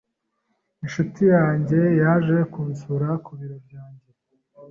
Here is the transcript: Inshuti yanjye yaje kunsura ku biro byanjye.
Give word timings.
Inshuti 0.83 1.21
yanjye 1.35 1.79
yaje 2.01 2.37
kunsura 2.53 3.07
ku 3.25 3.31
biro 3.39 3.57
byanjye. 3.65 4.09